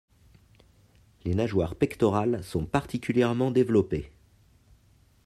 Les 1.25 1.35
nageoires 1.35 1.75
pectorales 1.75 2.43
sont 2.43 2.65
particulièrement 2.65 3.51
développées. 3.51 4.11